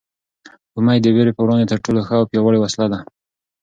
[0.79, 2.99] امېد د وېرې په وړاندې تر ټولو ښه او پیاوړې وسله ده.